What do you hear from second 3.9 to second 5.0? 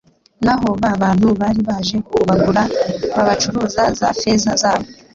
za feza zabo